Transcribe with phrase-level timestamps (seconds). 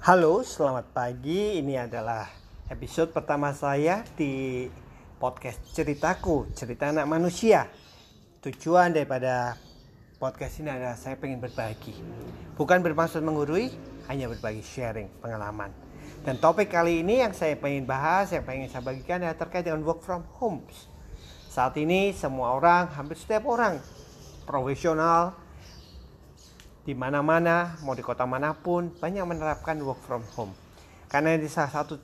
[0.00, 1.60] Halo, selamat pagi.
[1.60, 2.24] Ini adalah
[2.72, 4.64] episode pertama saya di
[5.20, 7.68] podcast Ceritaku, Cerita Anak Manusia.
[8.40, 9.60] Tujuan daripada
[10.16, 11.92] podcast ini adalah saya pengen berbagi.
[12.56, 13.76] Bukan bermaksud menggurui,
[14.08, 15.68] hanya berbagi sharing pengalaman.
[16.24, 19.84] Dan topik kali ini yang saya pengen bahas, yang pengen saya bagikan adalah terkait dengan
[19.84, 20.64] work from home.
[21.52, 23.76] Saat ini semua orang, hampir setiap orang,
[24.48, 25.36] profesional,
[26.90, 30.50] di mana-mana, mau di kota mana pun, banyak menerapkan work from home.
[31.06, 32.02] Karena ini salah satu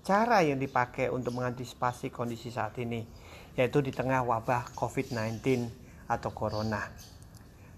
[0.00, 3.04] cara yang dipakai untuk mengantisipasi kondisi saat ini,
[3.60, 5.68] yaitu di tengah wabah COVID-19
[6.08, 6.80] atau corona.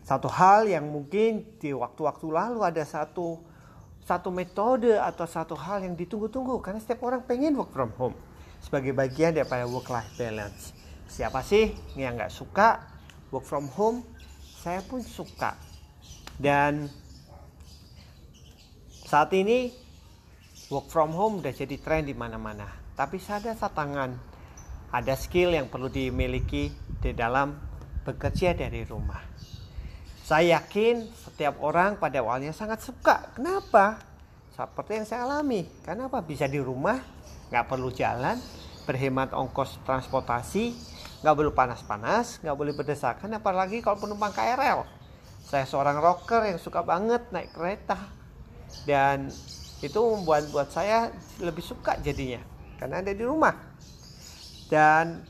[0.07, 3.43] Satu hal yang mungkin di waktu-waktu lalu ada satu
[4.07, 8.17] satu metode atau satu hal yang ditunggu-tunggu karena setiap orang pengen work from home
[8.63, 10.71] sebagai bagian daripada work life balance.
[11.11, 12.87] Siapa sih yang nggak suka
[13.35, 14.07] work from home?
[14.65, 15.68] Saya pun suka
[16.39, 16.87] dan
[19.03, 19.75] saat ini
[20.71, 22.71] work from home udah jadi tren di mana-mana.
[22.95, 24.15] Tapi ada tantangan,
[24.95, 26.71] ada skill yang perlu dimiliki
[27.03, 27.59] di dalam
[28.07, 29.19] bekerja dari rumah.
[30.23, 33.33] Saya yakin setiap orang pada awalnya sangat suka.
[33.33, 33.99] Kenapa?
[34.53, 35.65] Seperti yang saya alami.
[35.83, 36.21] Kenapa?
[36.21, 37.01] Bisa di rumah,
[37.49, 38.37] nggak perlu jalan,
[38.85, 40.77] berhemat ongkos transportasi,
[41.25, 44.98] nggak perlu panas-panas, nggak boleh berdesakan, apalagi kalau penumpang KRL
[45.49, 47.97] saya seorang rocker yang suka banget naik kereta.
[48.85, 49.33] Dan
[49.81, 51.09] itu membuat buat saya
[51.41, 52.45] lebih suka jadinya
[52.77, 53.57] karena ada di rumah.
[54.69, 55.25] Dan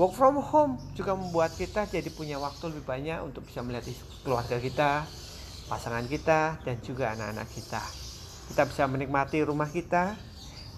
[0.00, 3.84] work from home juga membuat kita jadi punya waktu lebih banyak untuk bisa melihat
[4.24, 5.04] keluarga kita
[5.68, 7.82] pasangan kita dan juga anak-anak kita.
[8.48, 10.16] Kita bisa menikmati rumah kita.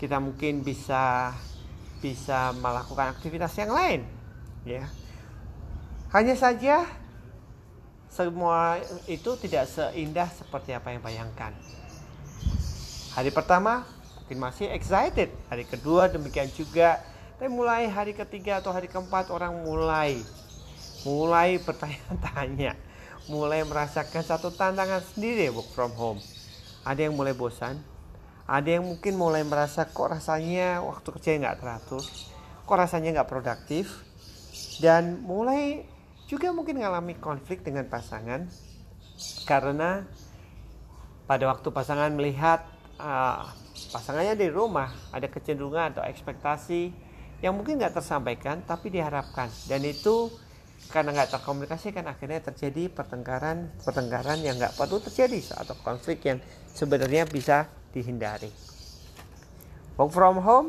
[0.00, 1.34] Kita mungkin bisa
[1.98, 4.06] bisa melakukan aktivitas yang lain
[4.62, 4.86] ya.
[6.14, 6.86] Hanya saja
[8.18, 11.54] semua itu tidak seindah seperti apa yang bayangkan.
[13.14, 13.86] Hari pertama
[14.18, 16.98] mungkin masih excited, hari kedua demikian juga.
[17.38, 20.18] Tapi mulai hari ketiga atau hari keempat orang mulai
[21.06, 22.74] mulai bertanya-tanya,
[23.30, 26.18] mulai merasakan satu tantangan sendiri work from home.
[26.82, 27.78] Ada yang mulai bosan,
[28.50, 32.02] ada yang mungkin mulai merasa kok rasanya waktu kerja nggak teratur,
[32.66, 34.02] kok rasanya nggak produktif,
[34.82, 35.86] dan mulai
[36.28, 38.44] juga mungkin mengalami konflik dengan pasangan
[39.48, 40.04] karena
[41.24, 42.68] pada waktu pasangan melihat
[43.00, 43.48] uh,
[43.90, 46.92] pasangannya di rumah ada kecenderungan atau ekspektasi
[47.40, 49.48] yang mungkin nggak tersampaikan tapi diharapkan.
[49.64, 50.28] Dan itu
[50.92, 56.38] karena nggak terkomunikasi kan akhirnya terjadi pertengkaran pertengkaran yang nggak perlu terjadi atau konflik yang
[56.70, 58.52] sebenarnya bisa dihindari.
[59.96, 60.68] Work from home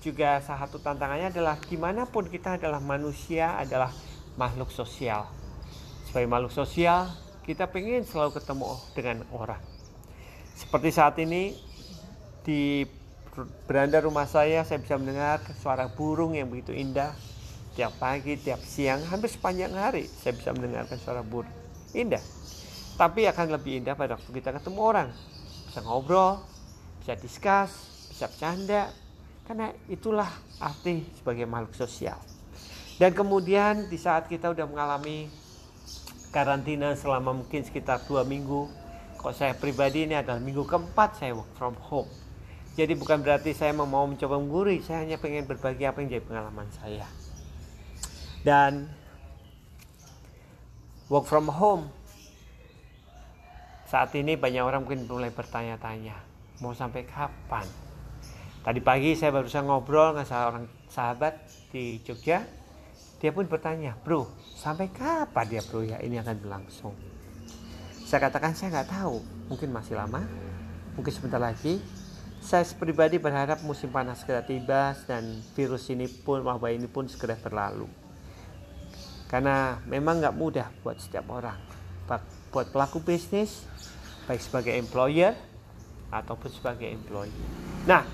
[0.00, 3.90] juga salah satu tantangannya adalah gimana pun kita adalah manusia adalah
[4.36, 5.26] makhluk sosial.
[6.08, 7.10] Sebagai makhluk sosial,
[7.42, 9.60] kita pengen selalu ketemu dengan orang.
[10.56, 11.52] Seperti saat ini
[12.46, 12.88] di
[13.68, 17.12] beranda rumah saya, saya bisa mendengar suara burung yang begitu indah.
[17.76, 21.52] Tiap pagi, tiap siang, hampir sepanjang hari saya bisa mendengarkan suara burung.
[21.92, 22.24] Indah.
[22.96, 25.08] Tapi akan lebih indah pada waktu kita ketemu orang.
[25.68, 26.40] Bisa ngobrol,
[27.04, 27.72] bisa diskus,
[28.08, 28.88] bisa bercanda.
[29.44, 32.16] Karena itulah arti sebagai makhluk sosial.
[32.96, 35.28] Dan kemudian di saat kita udah mengalami
[36.32, 38.72] karantina selama mungkin sekitar dua minggu,
[39.20, 42.08] kok saya pribadi ini adalah minggu keempat saya work from home.
[42.76, 46.68] Jadi bukan berarti saya mau mencoba menggurui, saya hanya pengen berbagi apa yang jadi pengalaman
[46.72, 47.08] saya.
[48.40, 48.88] Dan
[51.12, 51.92] work from home
[53.88, 56.16] saat ini banyak orang mungkin mulai bertanya-tanya,
[56.64, 57.64] mau sampai kapan?
[58.64, 61.38] Tadi pagi saya baru saja ngobrol dengan seorang sahabat
[61.70, 62.44] di Jogja
[63.26, 66.94] dia pun bertanya, bro, sampai kapan dia bro ya ini akan berlangsung?
[68.06, 69.18] Saya katakan saya nggak tahu,
[69.50, 70.22] mungkin masih lama,
[70.94, 71.82] mungkin sebentar lagi.
[72.38, 77.34] Saya pribadi berharap musim panas segera tiba dan virus ini pun, wabah ini pun segera
[77.34, 77.90] berlalu.
[79.26, 81.58] Karena memang nggak mudah buat setiap orang,
[82.54, 83.66] buat pelaku bisnis,
[84.30, 85.34] baik sebagai employer
[86.14, 87.34] ataupun sebagai employee.
[87.90, 88.06] Nah,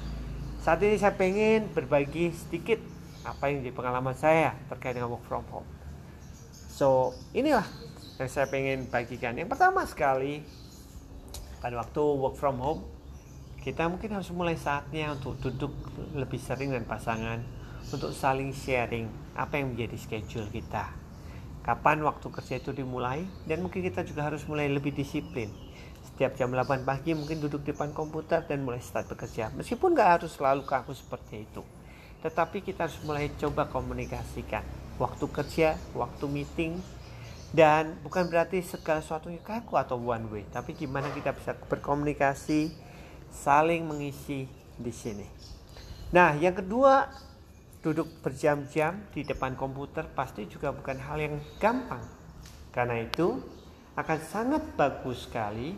[0.65, 2.81] saat ini saya pengen berbagi sedikit
[3.23, 5.67] apa yang jadi pengalaman saya terkait dengan work from home.
[6.67, 7.67] So inilah
[8.19, 9.39] yang saya pengen bagikan.
[9.39, 10.43] Yang pertama sekali
[11.63, 12.83] pada waktu work from home
[13.63, 15.71] kita mungkin harus mulai saatnya untuk duduk
[16.19, 17.39] lebih sering dengan pasangan
[17.95, 19.07] untuk saling sharing
[19.39, 20.91] apa yang menjadi schedule kita.
[21.63, 25.47] Kapan waktu kerja itu dimulai dan mungkin kita juga harus mulai lebih disiplin.
[26.03, 29.55] Setiap jam 8 pagi mungkin duduk di depan komputer dan mulai start bekerja.
[29.55, 31.63] Meskipun nggak harus selalu kaku seperti itu
[32.23, 34.63] tetapi kita harus mulai coba komunikasikan.
[34.97, 36.79] Waktu kerja, waktu meeting,
[37.53, 40.45] dan bukan berarti segala sesuatunya kaku atau one way.
[40.49, 42.73] Tapi gimana kita bisa berkomunikasi
[43.29, 44.49] saling mengisi
[44.79, 45.27] di sini.
[46.17, 47.13] Nah yang kedua
[47.83, 52.07] duduk berjam-jam di depan komputer pasti juga bukan hal yang gampang.
[52.73, 53.37] Karena itu
[53.93, 55.77] akan sangat bagus sekali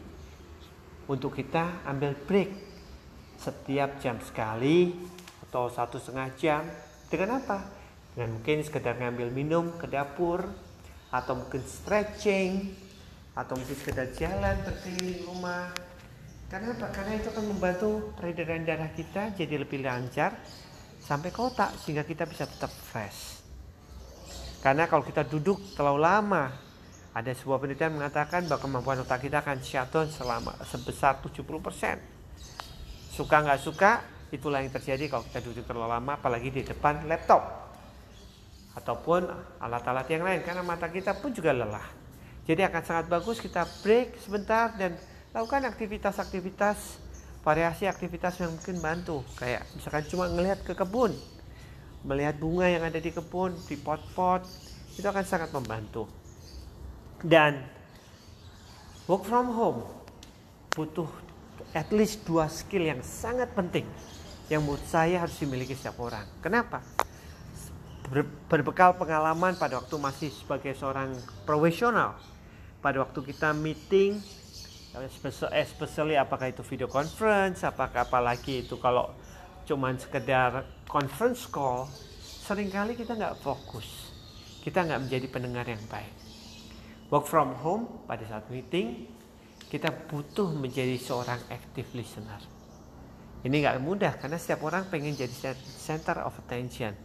[1.11, 2.50] untuk kita ambil break
[3.35, 4.94] setiap jam sekali
[5.54, 6.66] atau satu setengah jam
[7.06, 7.62] dengan apa
[8.10, 10.50] dengan mungkin sekedar ngambil minum ke dapur
[11.14, 12.74] atau mungkin stretching
[13.38, 15.70] atau mungkin sekedar jalan berkeliling rumah
[16.50, 16.90] karena apa?
[16.90, 20.34] Karena itu akan membantu peredaran darah kita jadi lebih lancar
[20.98, 23.38] sampai ke otak sehingga kita bisa tetap fresh.
[24.58, 26.50] Karena kalau kita duduk terlalu lama,
[27.14, 31.46] ada sebuah penelitian mengatakan bahwa kemampuan otak kita akan shutdown selama sebesar 70%.
[33.14, 37.70] Suka nggak suka, itulah yang terjadi kalau kita duduk terlalu lama, apalagi di depan laptop.
[38.75, 39.31] Ataupun
[39.62, 41.86] alat-alat yang lain karena mata kita pun juga lelah.
[42.44, 44.98] Jadi akan sangat bagus kita break sebentar dan
[45.31, 47.00] lakukan aktivitas-aktivitas
[47.46, 49.22] variasi aktivitas yang mungkin bantu.
[49.38, 51.14] Kayak misalkan cuma ngelihat ke kebun
[52.04, 54.44] melihat bunga yang ada di kebun di pot-pot
[54.94, 56.04] itu akan sangat membantu.
[57.25, 57.64] Dan
[59.08, 59.80] work from home
[60.76, 61.08] butuh
[61.72, 63.88] at least dua skill yang sangat penting
[64.52, 66.29] yang menurut saya harus dimiliki setiap orang.
[66.44, 66.85] Kenapa?
[68.49, 71.17] Berbekal pengalaman pada waktu masih sebagai seorang
[71.49, 72.20] profesional.
[72.85, 74.20] Pada waktu kita meeting
[75.50, 79.11] especially apakah itu video conference apakah apalagi itu kalau
[79.67, 81.90] cuman sekedar conference call
[82.20, 84.12] sering kali kita nggak fokus.
[84.61, 86.12] Kita nggak menjadi pendengar yang baik.
[87.08, 89.08] Work from home pada saat meeting
[89.73, 92.53] kita butuh menjadi seorang active listener
[93.44, 96.96] ini nggak mudah karena setiap orang pengen jadi center of attention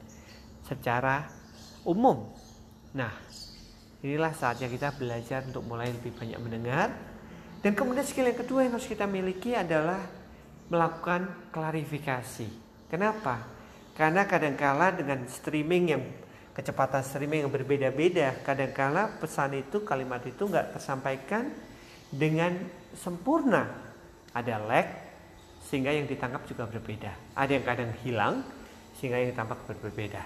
[0.63, 1.27] secara
[1.83, 2.31] umum.
[2.95, 3.11] Nah,
[3.99, 6.95] inilah saatnya kita belajar untuk mulai lebih banyak mendengar.
[7.59, 9.99] Dan kemudian skill yang kedua yang harus kita miliki adalah
[10.71, 12.47] melakukan klarifikasi.
[12.87, 13.43] Kenapa?
[13.99, 16.03] Karena kadangkala dengan streaming yang
[16.55, 21.51] kecepatan streaming yang berbeda-beda, kadangkala pesan itu, kalimat itu nggak tersampaikan
[22.07, 22.55] dengan
[22.95, 23.67] sempurna.
[24.31, 25.08] Ada lag
[25.67, 27.11] sehingga yang ditangkap juga berbeda.
[27.35, 28.35] Ada yang kadang hilang
[28.95, 30.23] sehingga yang ditangkap berbeda.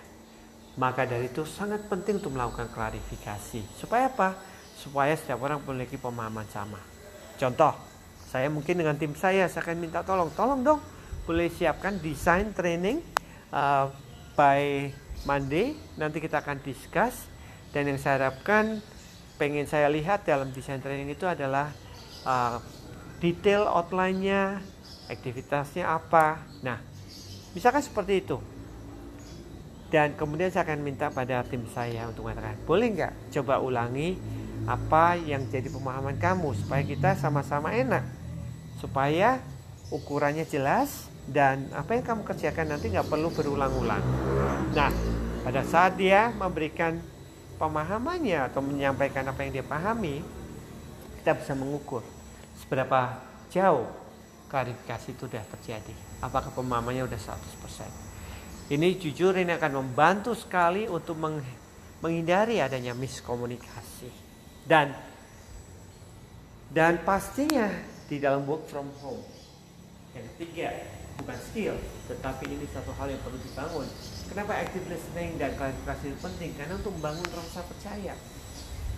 [0.74, 3.62] Maka dari itu sangat penting untuk melakukan klarifikasi.
[3.78, 4.34] Supaya apa?
[4.74, 6.82] Supaya setiap orang memiliki pemahaman sama.
[7.38, 7.78] Contoh,
[8.26, 10.34] saya mungkin dengan tim saya, saya akan minta tolong.
[10.34, 10.82] Tolong dong,
[11.30, 13.06] boleh siapkan desain training
[13.54, 13.94] uh,
[14.34, 14.90] by
[15.30, 15.78] Monday.
[16.02, 17.30] Nanti kita akan discuss.
[17.70, 18.82] Dan yang saya harapkan,
[19.38, 21.70] pengen saya lihat dalam desain training itu adalah
[22.26, 22.58] uh,
[23.22, 24.62] detail outline-nya,
[25.12, 26.44] aktivitasnya apa.
[26.64, 26.80] Nah,
[27.52, 28.38] misalkan seperti itu.
[29.94, 34.18] Dan kemudian saya akan minta pada tim saya untuk mengatakan boleh nggak coba ulangi
[34.66, 38.02] apa yang jadi pemahaman kamu supaya kita sama-sama enak?
[38.82, 39.38] Supaya
[39.94, 44.02] ukurannya jelas dan apa yang kamu kerjakan nanti nggak perlu berulang-ulang.
[44.74, 44.90] Nah
[45.46, 46.98] pada saat dia memberikan
[47.62, 50.26] pemahamannya atau menyampaikan apa yang dia pahami
[51.22, 52.02] kita bisa mengukur
[52.58, 53.22] seberapa
[53.54, 54.03] jauh
[54.54, 57.42] klarifikasi itu sudah terjadi apakah pemahamannya sudah
[57.82, 58.14] 100%
[58.72, 61.20] ini jujur ini akan membantu sekali untuk
[62.00, 64.08] menghindari adanya miskomunikasi.
[64.64, 64.96] Dan
[66.72, 67.68] dan pastinya
[68.08, 69.20] di dalam work from home.
[70.16, 70.90] Yang ketiga,
[71.20, 71.76] bukan skill,
[72.08, 73.88] tetapi ini satu hal yang perlu dibangun.
[74.32, 76.52] Kenapa active listening dan klarifikasi itu penting?
[76.56, 78.16] Karena untuk membangun rasa percaya.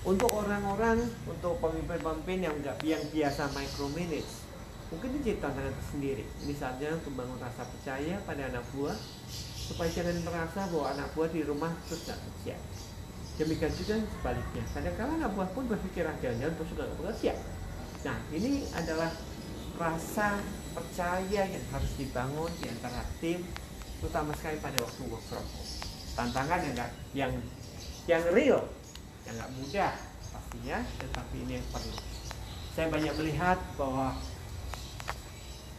[0.06, 4.45] Untuk orang-orang, untuk pemimpin-pemimpin yang nggak yang biasa micromanage,
[4.94, 6.24] mungkin ini jadi tantangan tersendiri.
[6.46, 8.98] Ini saatnya untuk membangun rasa percaya pada anak buah
[9.66, 12.56] supaya jangan merasa bahwa anak buah di rumah terus tidak kerja.
[13.36, 14.64] Demikian juga sebaliknya.
[14.72, 17.34] Kadang-kadang anak buah pun berpikir jangan-jangan terus sudah bekerja.
[18.06, 19.12] Nah ini adalah
[19.76, 20.40] rasa
[20.72, 23.44] percaya yang harus dibangun di antara tim,
[24.00, 25.72] terutama sekali pada waktu work from home.
[26.16, 27.32] Tantangan yang gak, yang
[28.06, 28.62] yang real,
[29.28, 29.94] yang nggak mudah
[30.32, 31.98] pastinya, tetapi ini yang perlu.
[32.76, 34.16] Saya banyak melihat bahwa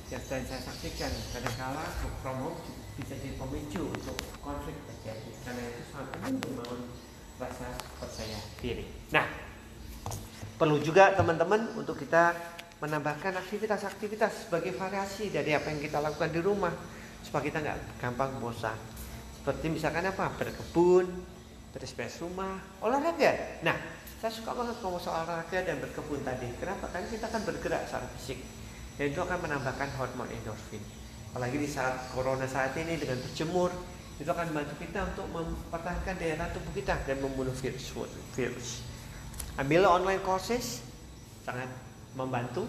[0.06, 1.82] yang saya saksikan kadang-kala
[2.22, 2.58] from home
[2.94, 6.80] bisa jadi pemicu untuk konflik terjadi karena itu sangat penting membangun
[7.42, 8.86] rasa percaya diri.
[9.10, 9.26] Nah,
[10.56, 12.38] perlu juga teman-teman untuk kita
[12.78, 16.72] menambahkan aktivitas-aktivitas sebagai variasi dari apa yang kita lakukan di rumah
[17.26, 18.78] supaya kita nggak gampang bosan.
[19.42, 21.06] Seperti misalkan apa berkebun,
[21.75, 23.60] beres-beres rumah, olahraga.
[23.66, 23.75] Nah,
[24.22, 26.46] saya suka banget ngomong soal olahraga dan berkebun tadi.
[26.62, 26.88] Kenapa?
[26.94, 28.55] Karena kita akan bergerak secara fisik
[28.96, 30.80] dan itu akan menambahkan hormon endorfin.
[31.36, 33.68] Apalagi di saat corona saat ini dengan berjemur
[34.16, 37.92] itu akan membantu kita untuk mempertahankan daya tahan tubuh kita dan membunuh virus
[38.32, 38.80] virus.
[39.60, 40.80] Ambil online courses
[41.44, 41.68] sangat
[42.16, 42.64] membantu.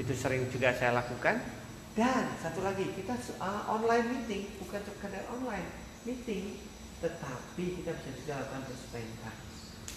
[0.00, 1.44] Itu sering juga saya lakukan.
[1.92, 5.68] Dan satu lagi kita uh, online meeting bukan sekedar online
[6.08, 6.56] meeting.
[7.04, 9.34] Tetapi kita bisa juga lakukan bersebentar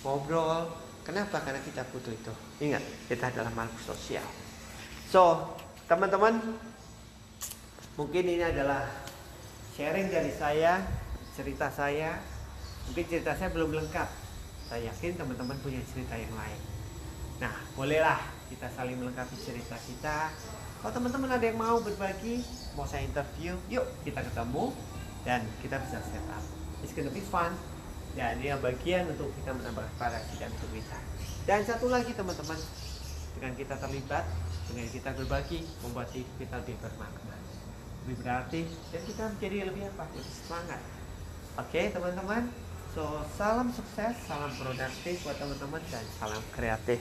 [0.03, 0.75] ngobrol.
[1.07, 1.39] Kenapa?
[1.39, 2.33] Karena kita butuh itu.
[2.59, 4.27] Ingat kita adalah makhluk sosial
[5.13, 5.53] so
[5.85, 6.41] teman-teman
[7.93, 8.89] mungkin ini adalah
[9.77, 10.81] sharing dari saya
[11.37, 12.17] cerita saya.
[12.89, 14.09] Mungkin cerita saya belum lengkap.
[14.65, 16.57] Saya yakin teman-teman punya cerita yang lain.
[17.37, 20.33] Nah bolehlah kita saling melengkapi cerita kita.
[20.81, 22.41] Kalau teman-teman ada yang mau berbagi
[22.73, 24.73] mau saya interview yuk kita ketemu
[25.21, 26.41] dan kita bisa set up.
[26.81, 27.53] It's gonna be fun.
[28.17, 30.97] Dan ini bagian untuk kita menambah variasi dan cerita
[31.49, 32.57] dan satu lagi teman-teman
[33.37, 34.21] dengan kita terlibat
[34.71, 37.43] dengan kita berbagi membuat kita lebih bermakna
[38.03, 40.03] lebih berarti dan kita menjadi lebih apa?
[40.11, 40.81] Lebih semangat.
[41.55, 42.43] Oke okay, teman-teman.
[42.91, 46.99] So salam sukses salam produktif buat teman-teman dan salam kreatif.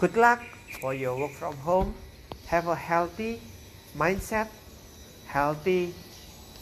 [0.00, 0.40] Good luck
[0.80, 1.92] for your work from home.
[2.48, 3.44] Have a healthy
[3.92, 4.48] mindset,
[5.28, 5.92] healthy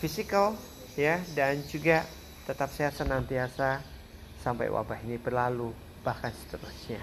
[0.03, 0.59] physical
[0.99, 2.03] ya dan juga
[2.51, 3.79] tetap sehat senantiasa
[4.43, 5.71] sampai wabah ini berlalu
[6.03, 6.99] bahkan seterusnya.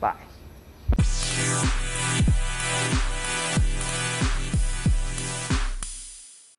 [0.00, 0.33] Bye.